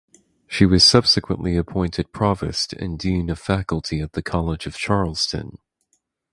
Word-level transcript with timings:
She 0.47 0.65
was 0.65 0.83
subsequently 0.83 1.55
appointed 1.55 2.11
provost 2.11 2.73
and 2.73 2.97
dean 2.97 3.29
of 3.29 3.37
faculty 3.37 3.99
at 4.01 4.13
the 4.13 4.23
College 4.23 4.65
of 4.65 4.75
Charleston. 4.75 5.59